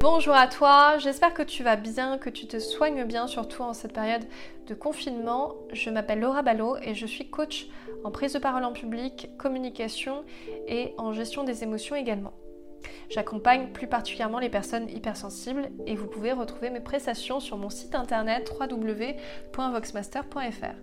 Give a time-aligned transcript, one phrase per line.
[0.00, 3.74] Bonjour à toi, j'espère que tu vas bien, que tu te soignes bien, surtout en
[3.74, 4.22] cette période
[4.68, 5.56] de confinement.
[5.72, 7.66] Je m'appelle Laura Ballot et je suis coach
[8.04, 10.22] en prise de parole en public, communication
[10.68, 12.32] et en gestion des émotions également.
[13.10, 17.96] J'accompagne plus particulièrement les personnes hypersensibles et vous pouvez retrouver mes prestations sur mon site
[17.96, 20.76] internet www.voxmaster.fr.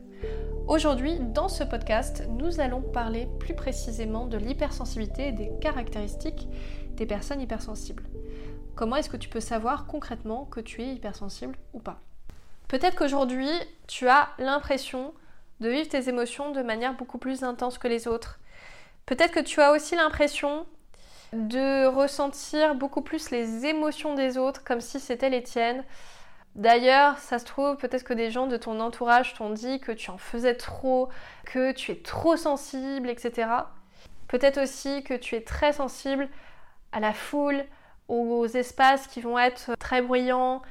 [0.68, 6.50] Aujourd'hui, dans ce podcast, nous allons parler plus précisément de l'hypersensibilité et des caractéristiques
[6.96, 8.04] des personnes hypersensibles.
[8.76, 12.02] Comment est-ce que tu peux savoir concrètement que tu es hypersensible ou pas
[12.68, 13.50] Peut-être qu'aujourd'hui,
[13.88, 15.14] tu as l'impression
[15.62, 18.40] de vivre tes émotions de manière beaucoup plus intense que les autres.
[19.06, 20.66] Peut-être que tu as aussi l'impression
[21.32, 25.84] de ressentir beaucoup plus les émotions des autres comme si c'était les tiennes.
[26.56, 30.10] D'ailleurs, ça se trouve, peut-être que des gens de ton entourage t'ont dit que tu
[30.10, 31.10] en faisais trop,
[31.46, 33.50] que tu es trop sensible, etc.
[34.28, 36.30] Peut-être aussi que tu es très sensible
[36.92, 37.66] à la foule,
[38.08, 40.62] aux espaces qui vont être très bruyants,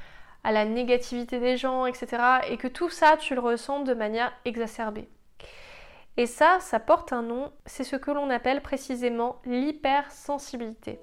[0.45, 2.07] à la négativité des gens, etc.
[2.49, 5.09] Et que tout ça, tu le ressens de manière exacerbée.
[6.17, 10.99] Et ça, ça porte un nom, c'est ce que l'on appelle précisément l'hypersensibilité.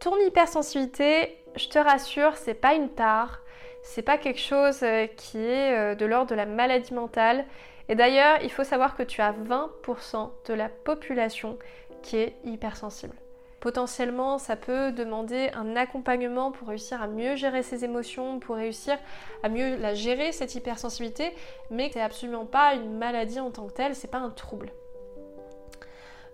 [0.00, 3.40] Ton hypersensibilité, je te rassure, c'est pas une tare,
[3.82, 7.44] c'est pas quelque chose euh, qui est euh, de l'ordre de la maladie mentale.
[7.88, 11.58] Et d'ailleurs, il faut savoir que tu as 20% de la population
[12.02, 13.16] qui est hypersensible.
[13.60, 18.96] Potentiellement, ça peut demander un accompagnement pour réussir à mieux gérer ses émotions, pour réussir
[19.42, 21.34] à mieux la gérer, cette hypersensibilité,
[21.70, 24.70] mais c'est absolument pas une maladie en tant que telle, c'est pas un trouble.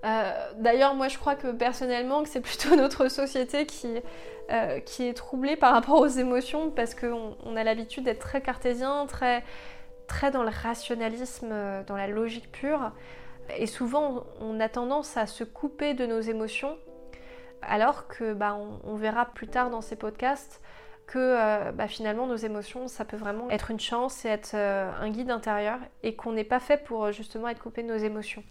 [0.04, 4.00] Euh, d'ailleurs, moi je crois que personnellement, que c'est plutôt notre société qui,
[4.50, 8.42] euh, qui est troublée par rapport aux émotions parce qu'on on a l'habitude d'être très
[8.42, 9.42] cartésien, très,
[10.06, 12.92] très dans le rationalisme, euh, dans la logique pure.
[13.56, 16.76] Et souvent, on a tendance à se couper de nos émotions
[17.68, 20.60] alors que bah, on, verra plus tard dans ces podcasts
[21.06, 24.90] que euh, bah, finalement nos émotions, ça peut vraiment être une chance et être euh,
[25.00, 27.96] un guide intérieur et qu'on n'est pas fait pour euh, justement être coupé de nos
[27.96, 28.42] émotions.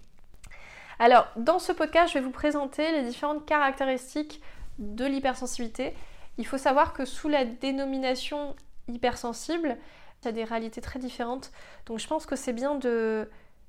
[0.99, 4.41] Alors, dans ce podcast, je vais vous présenter les différentes caractéristiques
[4.77, 5.95] de l'hypersensibilité.
[6.37, 8.55] Il faut savoir que sous la dénomination
[8.87, 9.77] hypersensible,
[10.21, 11.51] il y a des réalités très différentes.
[11.85, 13.27] Donc je pense que c'est bien de,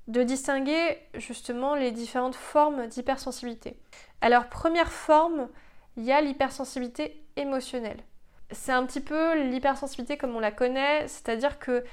[0.09, 3.77] de distinguer justement les différentes formes d'hypersensibilité.
[4.21, 5.49] Alors première forme,
[5.97, 8.01] il y a l'hypersensibilité émotionnelle.
[8.51, 11.85] C'est un petit peu l'hypersensibilité comme on la connaît, c'est-à-dire que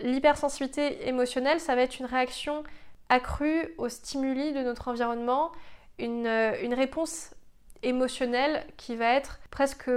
[0.00, 2.62] l'hypersensibilité émotionnelle, ça va être une réaction
[3.08, 5.50] accrue aux stimuli de notre environnement,
[5.98, 6.28] une,
[6.62, 7.34] une réponse
[7.82, 9.90] émotionnelle qui va être presque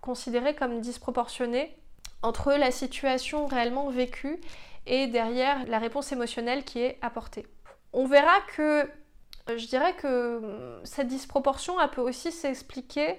[0.00, 1.76] considérée comme disproportionnée
[2.22, 4.40] entre la situation réellement vécue
[4.90, 7.46] et derrière la réponse émotionnelle qui est apportée.
[7.92, 8.90] On verra que
[9.48, 13.16] je dirais que hum, cette disproportion elle peut aussi s'expliquer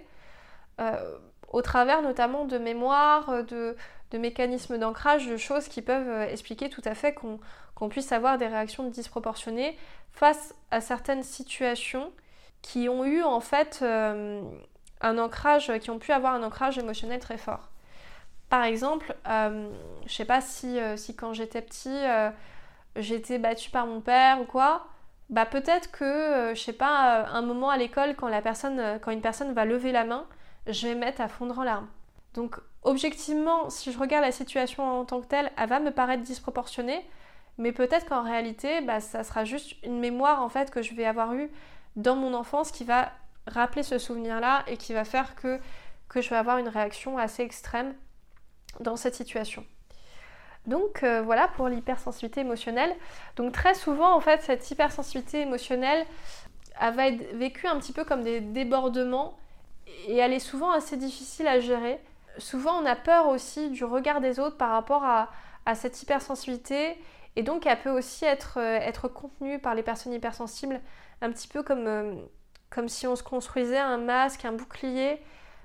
[0.80, 1.18] euh,
[1.50, 3.76] au travers notamment de mémoires, de,
[4.14, 8.48] mécanismes d'ancrage, de choses qui peuvent euh, expliquer tout à fait qu'on puisse avoir des
[8.48, 9.78] réactions disproportionnées
[10.12, 12.12] face à certaines situations
[12.62, 14.44] qui ont eu en fait euh,
[15.00, 17.70] un ancrage, qui ont pu avoir un ancrage émotionnel très fort.
[18.52, 19.72] Par exemple, euh,
[20.06, 22.30] je sais pas si, euh, quand j'étais petit, euh,
[22.98, 24.88] j'étais battue par mon père ou quoi.
[25.30, 29.94] Bah peut-être que, je sais pas, un moment à l'école, quand, une personne va lever
[29.94, 30.26] la main,
[30.68, 31.88] je vais mettre à fondre en larmes.
[32.34, 36.24] Donc objectivement, si je regarde la situation en tant que telle, elle va me paraître
[36.24, 37.06] disproportionnée,
[37.58, 41.06] mais peut-être qu'en réalité, bah, ça sera juste une mémoire en fait que je vais
[41.06, 41.50] avoir eue
[41.96, 43.14] dans mon enfance qui va
[43.48, 45.62] rappeler ce souvenir-là et qui va faire que
[46.14, 47.94] je vais avoir une réaction assez extrême
[48.80, 49.66] dans cette situation.
[50.68, 52.96] Donc euh, voilà pour l'hypersensibilité émotionnelle.
[53.36, 56.06] Donc très souvent en fait cette hypersensibilité émotionnelle
[56.80, 59.38] elle va être vécue un petit peu comme des débordements
[60.08, 62.00] et elle est souvent assez difficile à gérer.
[62.38, 65.30] Souvent on a peur aussi du regard des autres par rapport à,
[65.76, 66.98] cette hypersensibilité
[67.36, 70.82] et donc elle peut aussi être, euh, être contenue par les personnes hypersensibles
[71.22, 72.16] un petit peu comme, euh,
[72.70, 75.22] comme si on se construisait un masque, un bouclier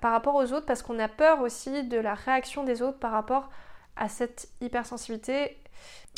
[0.06, 3.10] par rapport aux autres parce qu'on a peur aussi de la réaction des autres par
[3.10, 3.50] rapport
[3.96, 5.58] à cette hypersensibilité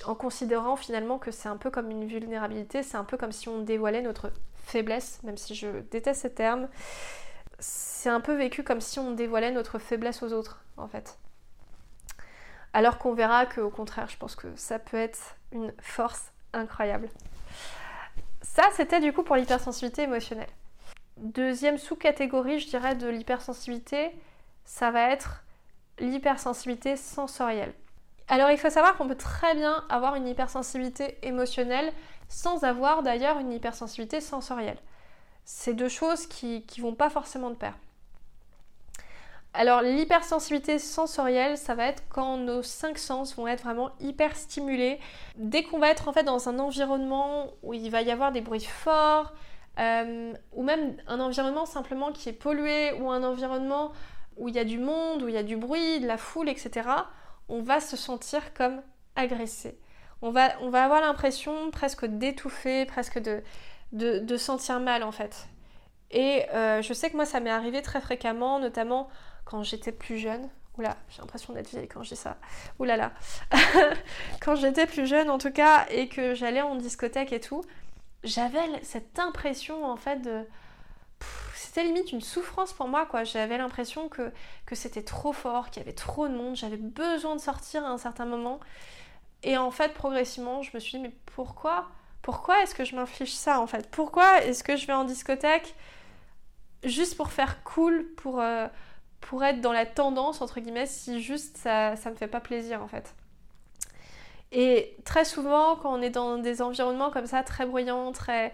[0.05, 3.49] en considérant finalement que c'est un peu comme une vulnérabilité, c'est un peu comme si
[3.49, 4.31] on dévoilait notre
[4.67, 6.69] faiblesse, même si je déteste ce terme.
[7.61, 11.17] C'est un peu vécu comme si on dévoilait notre faiblesse aux autres, en fait.
[12.75, 17.09] Alors qu'on verra qu'au contraire, je pense que ça peut être une force incroyable.
[18.43, 20.51] Ça, c'était du coup pour l'hypersensibilité émotionnelle.
[21.19, 24.11] Deuxième sous-catégorie, je dirais, de l'hypersensibilité,
[24.65, 25.43] ça va être
[25.99, 27.75] l'hypersensibilité sensorielle.
[28.29, 31.93] Alors il faut savoir qu'on peut très bien avoir une hypersensibilité émotionnelle
[32.29, 34.79] sans avoir d'ailleurs une hypersensibilité sensorielle.
[35.45, 37.75] C'est deux choses qui ne vont pas forcément de pair.
[39.55, 45.01] Alors l'hypersensibilité sensorielle, ça va être quand nos cinq sens vont être vraiment hyper stimulés.
[45.37, 48.43] Dès qu'on va être en fait dans un environnement où il va y avoir des
[48.43, 49.33] bruits forts,
[49.79, 53.93] euh, ou même un environnement simplement qui est pollué, ou un environnement
[54.37, 56.49] où il y a du monde, où il y a du bruit, de la foule,
[56.49, 56.89] etc.,
[57.49, 58.83] on va se sentir comme
[59.17, 59.79] agressé.
[60.23, 63.43] On va, on va avoir l'impression presque d'étouffer, presque de,
[63.93, 65.49] de, sentir mal en fait.
[66.11, 69.09] Et euh, je sais que moi ça m'est arrivé très fréquemment, notamment
[69.45, 70.49] quand j'étais plus jeune.
[70.77, 72.37] Oula, j'ai l'impression d'être vieille quand je dis ça.
[72.79, 73.13] Oula là.
[74.41, 77.63] quand j'étais plus jeune en tout cas et que j'allais en discothèque et tout,
[78.25, 80.45] j'avais cette impression en fait de
[81.55, 83.25] c'était limite une souffrance pour moi quoi.
[83.25, 84.33] J'avais l'impression que,
[84.73, 87.99] c'était trop fort, qu'il y avait trop de monde, j'avais besoin de sortir à un
[87.99, 88.61] certain moment.
[89.43, 91.89] Et en fait, progressivement, je me suis dit mais pourquoi
[92.23, 93.91] Pourquoi est-ce que je m'inflige ça en fait?
[93.91, 95.75] Pourquoi est-ce que je vais en discothèque
[96.85, 98.69] juste pour faire cool, pour, euh,
[99.21, 102.83] pour être dans la tendance entre guillemets, si juste ça, ça me fait pas plaisir
[102.83, 103.15] en fait?
[104.53, 108.53] Et très souvent, quand on est dans des environnements comme ça, très bruyants, très...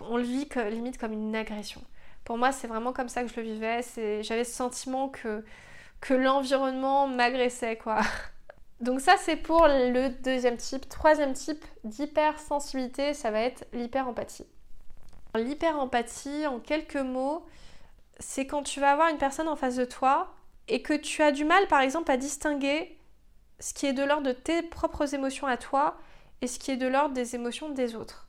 [0.00, 1.82] on le vit limite comme une agression.
[2.24, 3.80] Pour moi, c'est vraiment comme ça que je le vivais.
[4.22, 5.44] J'avais ce sentiment que,
[6.00, 8.00] que l'environnement m'agressait, quoi.
[8.80, 10.88] Donc ça, c'est pour le deuxième type.
[10.88, 14.46] Troisième type d'hypersensibilité, ça va être l'hyperempathie.
[15.34, 17.46] L'hyperempathie, en quelques mots,
[18.20, 20.34] c'est quand tu vas avoir une personne en face de toi
[20.68, 22.97] et que tu as du mal, par exemple, à distinguer
[23.60, 25.98] ce qui est de l'ordre de tes propres émotions à toi
[26.40, 28.28] et ce qui est de l'ordre des émotions des autres.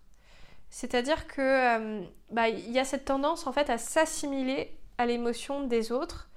[0.69, 5.91] C'est-à-dire que euh, bah, y a cette tendance en fait à s'assimiler à l'émotion des
[5.91, 6.29] autres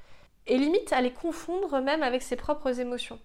[0.47, 3.21] et limite à les confondre même avec ses propres émotions.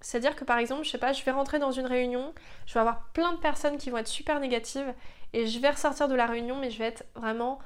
[0.00, 2.32] C'est-à-dire que par exemple, je sais pas, je vais rentrer dans une réunion,
[2.66, 4.94] je vais avoir plein de personnes qui vont être super négatives
[5.32, 7.58] et je vais ressortir de la réunion mais je vais être vraiment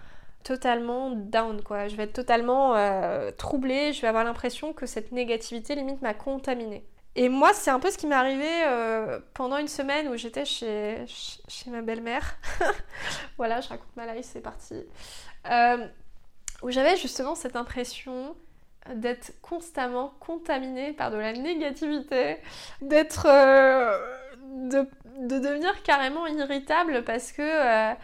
[0.43, 1.89] totalement down quoi.
[1.89, 6.15] Je vais être totalement euh, troublée, je vais avoir l'impression que cette négativité limite m'a
[6.15, 6.85] contaminée.
[7.17, 10.45] Et moi, c'est un peu ce qui m'est arrivé euh, pendant une semaine où j'étais
[10.45, 12.37] chez, chez ma belle-mère.
[13.37, 14.83] voilà, je raconte ma life, c'est parti.
[15.49, 15.87] Euh,
[16.63, 18.35] où j'avais justement cette impression
[18.93, 22.39] d'être constamment contaminée par de la négativité,
[22.83, 23.27] d'être.
[23.27, 23.97] Euh,
[24.43, 24.87] de,
[25.21, 27.95] de, devenir carrément irritable parce que.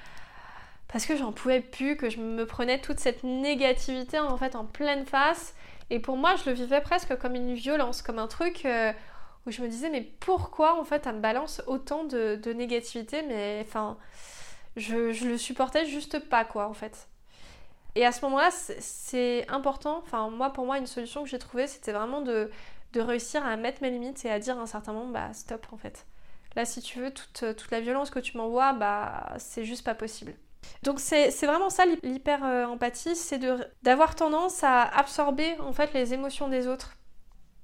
[0.88, 4.64] parce que j'en pouvais plus, que je me prenais toute cette négativité en fait en
[4.64, 5.54] pleine face
[5.90, 8.92] et pour moi, je le vivais presque comme une violence, comme un truc euh,
[9.46, 13.64] où je me disais, mais pourquoi en fait, elle me balance autant de, négativité Mais
[13.66, 13.98] enfin,
[14.76, 17.08] je, je le supportais juste pas, quoi, en fait.
[17.96, 21.66] Et à ce moment-là, c'est important, enfin, moi, pour moi, une solution que j'ai trouvée,
[21.66, 22.50] c'était vraiment de,
[22.92, 25.66] de réussir à mettre mes limites et à dire à un certain moment, bah, stop,
[25.72, 26.06] en fait.
[26.54, 29.94] Là, si tu veux, toute, toute la violence que tu m'envoies, bah, c'est juste pas
[29.94, 30.34] possible.
[30.82, 33.40] Donc c'est vraiment ça l'hyper-empathie, c'est
[33.82, 36.96] d'avoir tendance à absorber en fait les émotions des autres.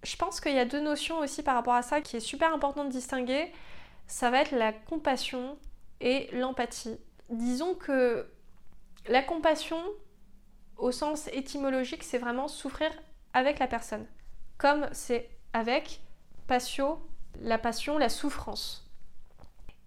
[0.03, 2.53] Je pense qu'il y a deux notions aussi par rapport à ça qui est super
[2.53, 3.53] important de distinguer.
[4.07, 5.59] Ça va être la compassion
[6.01, 6.99] et l'empathie.
[7.31, 8.31] Disons que
[9.09, 9.81] la compassion,
[10.77, 12.91] au sens étymologique, c'est vraiment souffrir
[13.33, 14.07] avec la personne.
[14.59, 16.01] Comme c'est avec
[16.47, 17.01] patio,
[17.41, 18.86] la passion, la souffrance.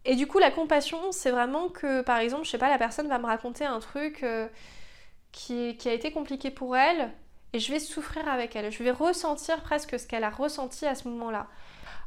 [0.06, 3.07] Et du coup, la compassion, c'est vraiment que, par exemple, je sais pas, la personne
[3.07, 4.48] va me raconter un truc euh,
[5.31, 7.12] qui, a été compliqué pour elle,
[7.54, 8.72] et je vais souffrir avec elle.
[8.72, 11.48] Je vais ressentir presque ce qu'elle a ressenti à ce moment-là.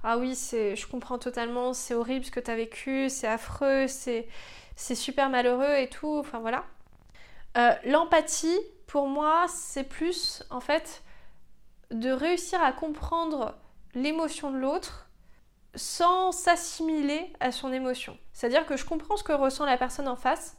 [0.04, 4.26] Ah oui, je comprends totalement, c'est horrible ce que tu as vécu, c'est affreux, c'est,
[4.75, 6.64] c'est super malheureux et tout, enfin voilà.
[7.56, 11.02] Euh, l'empathie, pour moi, c'est plus, en fait,
[11.90, 13.54] de réussir à comprendre
[13.94, 15.08] l'émotion de l'autre
[15.74, 18.18] sans s'assimiler à son émotion.
[18.32, 20.56] C'est-à-dire que je comprends ce que ressent la personne en face,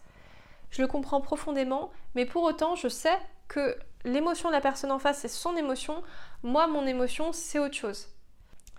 [0.71, 3.17] je le comprends profondément, mais pour autant, je sais
[3.47, 6.03] que l'émotion de la personne en face, c'est son émotion,
[6.41, 8.07] moi, mon émotion, c'est autre chose.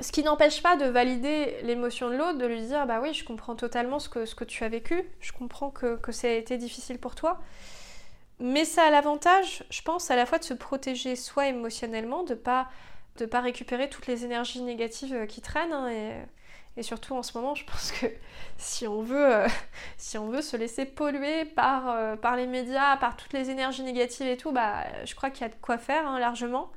[0.00, 3.24] Ce qui n'empêche pas de valider l'émotion de l'autre, de lui dire bah oui, je
[3.24, 6.32] comprends totalement ce que, ce que tu as vécu, je comprends que, que ça a
[6.32, 7.40] été difficile pour toi.
[8.40, 12.34] Mais ça a l'avantage, je pense, à la fois de se protéger soi émotionnellement, de
[12.34, 12.68] pas
[13.16, 15.72] de pas récupérer toutes les énergies négatives euh, qui traînent.
[15.72, 15.90] Hein,
[16.76, 18.06] et, surtout en ce moment, je pense que
[18.58, 19.48] si on veut, euh,
[19.96, 23.82] si on veut se laisser polluer par, euh, par les médias, par toutes les énergies
[23.82, 26.70] négatives et tout, bah, je crois qu'il y a de quoi faire hein, largement.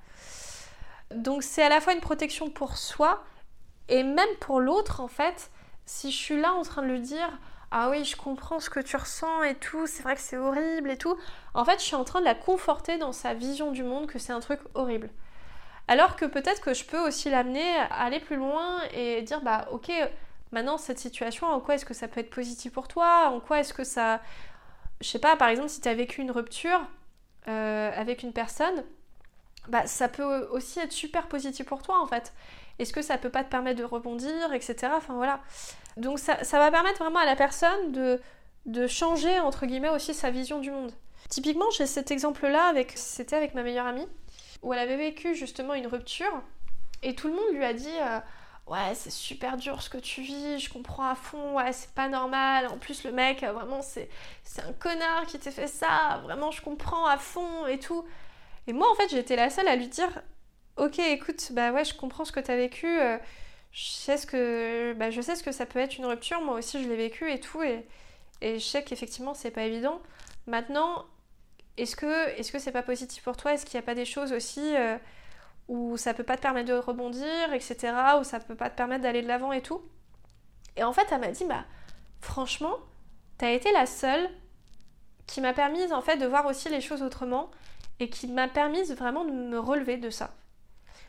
[1.14, 3.24] Donc c'est à la fois une protection pour soi
[3.88, 5.52] et même pour l'autre en fait.
[5.86, 7.40] Si je suis là en train de lui dire
[7.72, 10.90] ah oui, je comprends ce que tu ressens et tout, c'est vrai que c'est horrible
[10.90, 11.18] et tout.
[11.54, 14.20] En fait, je suis en train de la conforter dans sa vision du monde que
[14.20, 15.10] c'est un truc horrible.
[15.88, 19.68] Alors que peut-être que je peux aussi l'amener à aller plus loin et dire bah
[19.72, 19.92] ok,
[20.52, 23.30] maintenant cette situation, en quoi est-ce que ça peut être positif pour toi?
[23.30, 24.22] En quoi est-ce que ça...
[25.00, 26.82] Je sais pas, par exemple, si tu as vécu une rupture
[27.48, 28.84] euh, avec une personne,
[29.68, 32.34] bah, ça peut aussi être super positif pour toi en fait.
[32.80, 34.92] Est-ce que ça peut pas te permettre de rebondir, etc.
[34.96, 35.42] Enfin voilà.
[35.98, 38.22] Donc ça, va permettre vraiment à la personne de,
[38.66, 40.92] de changer entre guillemets aussi sa vision du monde.
[41.30, 44.08] Typiquement, j'ai cet exemple-là avec, c'était avec ma meilleure amie,
[44.62, 46.42] où elle avait vécu justement une rupture,
[47.04, 48.20] et tout le monde lui a dit, euh,
[48.68, 52.10] ouais, c'est super dur ce que tu vis, je comprends à fond, ouais, c'est pas
[52.10, 52.68] normal.
[52.68, 54.10] En plus, le mec, euh, vraiment, c'est,
[54.44, 58.06] c'est un connard qui t'a fait ça, vraiment, je comprends à fond et tout.
[58.68, 60.22] Et moi, en fait, j'étais la seule à lui dire,
[60.78, 63.18] ok, écoute, bah ouais, je comprends ce que t'as vécu, euh,
[63.72, 66.56] je, sais ce que, bah, je sais ce que ça peut être une rupture, moi
[66.56, 67.86] aussi, je l'ai vécu et tout, et,
[68.42, 70.02] et je sais qu'effectivement, c'est pas évident.
[70.48, 71.06] Maintenant,
[71.78, 73.54] est-ce que est-ce que c'est pas positif pour toi?
[73.54, 74.98] Est-ce qu'il n'y a pas des choses aussi euh,
[75.68, 77.94] où ça peut pas te permettre de rebondir, etc.
[78.20, 79.82] Où ça peut pas te permettre d'aller de l'avant et tout?
[80.76, 81.66] Et en fait, elle m'a dit, bah
[82.22, 82.76] franchement,
[83.38, 84.30] t'as été la seule
[85.26, 87.52] qui m'a permise en fait de voir aussi les choses autrement
[88.00, 90.34] et qui m'a permise vraiment de me relever de ça.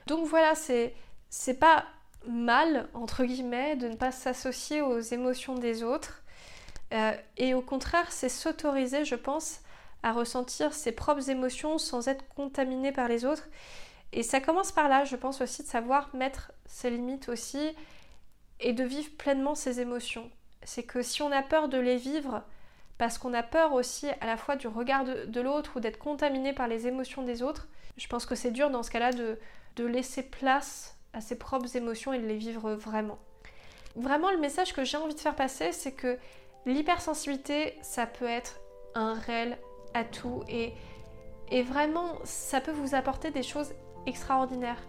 [0.07, 0.95] Donc voilà, c'est
[1.31, 1.85] c'est pas
[2.27, 6.23] mal entre guillemets de ne pas s'associer aux émotions des autres
[6.93, 9.61] euh, et au contraire, c'est s'autoriser, je pense,
[10.03, 13.49] à ressentir ses propres émotions sans être contaminé par les autres.
[14.13, 17.75] Et ça commence par là, je pense aussi, de savoir mettre ses limites aussi
[18.61, 20.31] et de vivre pleinement ses émotions.
[20.63, 22.43] C'est que si on a peur de les vivre,
[22.97, 26.53] parce qu'on a peur aussi à la fois du regard de, l'autre ou d'être contaminé
[26.53, 29.39] par les émotions des autres, je pense que c'est dur dans ce cas-là de,
[29.77, 33.19] de laisser place à ses propres émotions et de les vivre vraiment.
[33.95, 36.19] Vraiment, le message que j'ai envie de faire passer, c'est que
[36.67, 38.61] l'hypersensibilité, ça peut être
[38.95, 39.59] un réel
[39.95, 40.73] atout et,
[41.51, 43.73] et vraiment, ça peut vous apporter des choses
[44.07, 44.81] extraordinaires.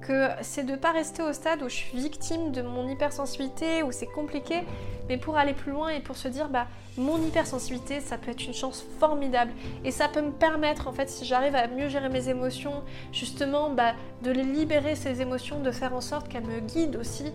[0.00, 3.92] Que c'est de pas rester au stade où je suis victime de mon hypersensibilité, où
[3.92, 4.62] c'est compliqué,
[5.08, 6.66] mais pour aller plus loin et pour se dire, bah,
[6.98, 9.52] mon hypersensibilité, ça peut être une chance formidable.
[9.84, 12.82] Et ça peut me permettre, en fait, si j'arrive à mieux gérer mes émotions,
[13.12, 17.32] justement, bah, de les libérer, ces émotions, de faire en sorte qu'elles me guident aussi.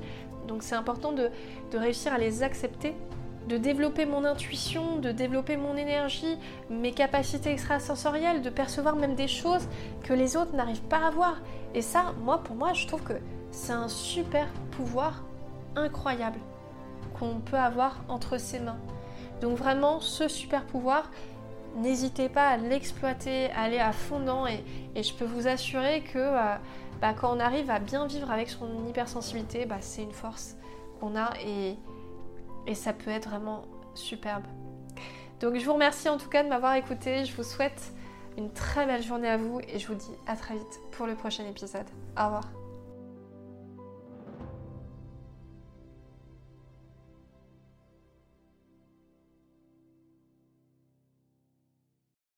[0.48, 1.30] Donc c'est important de,
[1.72, 2.96] de réussir à les accepter
[3.48, 6.38] de développer mon intuition, de développer mon énergie,
[6.70, 9.68] mes capacités extrasensorielles, de percevoir même des choses
[10.04, 11.38] que les autres n'arrivent pas à voir.
[11.74, 13.14] Et ça, moi, pour moi, je trouve que
[13.52, 15.24] c'est un super pouvoir
[15.76, 16.40] incroyable
[17.18, 18.80] qu'on peut avoir entre ses mains.
[19.42, 21.10] Donc vraiment, ce super pouvoir,
[21.78, 24.64] n'hésitez pas à l'exploiter, à aller à fond dedans et,
[25.02, 26.56] je peux vous assurer que euh,
[27.02, 30.56] bah, quand on arrive à bien vivre avec son hypersensibilité, bah, c'est une force
[31.00, 31.30] qu'on a
[32.68, 33.64] et ça peut être vraiment
[33.96, 34.44] superbe.
[35.40, 37.94] Donc je vous remercie en tout cas de m'avoir écouté, je vous souhaite
[38.38, 41.16] une très belle journée à vous et je vous dis à très vite pour le
[41.16, 41.88] prochain épisode.
[42.20, 42.57] Au revoir.